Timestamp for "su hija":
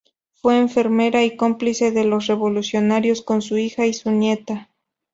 3.43-3.85